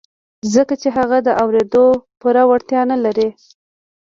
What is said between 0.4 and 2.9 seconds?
ځکه چې هغه د اورېدو پوره وړتيا